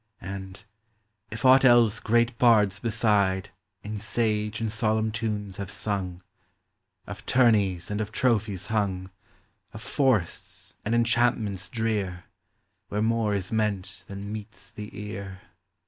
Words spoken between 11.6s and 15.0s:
drear, Where more is meant than meets the